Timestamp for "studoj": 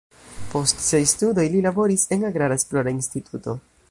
1.11-1.45